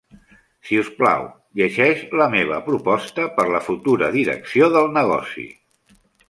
Si 0.67 0.77
us 0.83 0.87
plau, 1.01 1.27
llegeix 1.59 2.01
la 2.21 2.27
meva 2.35 2.57
proposta 2.69 3.27
per 3.37 3.45
la 3.57 3.61
futura 3.67 4.11
direcció 4.17 4.71
del 4.79 4.91
negoci. 4.97 5.47